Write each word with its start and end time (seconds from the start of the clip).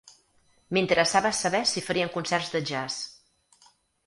M'interessava 0.77 1.31
saber 1.41 1.61
si 1.73 1.83
farien 1.89 2.11
concerts 2.17 2.51
de 2.57 2.63
jazz. 2.71 2.99